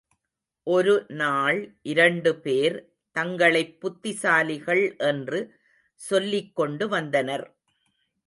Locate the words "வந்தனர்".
6.87-7.45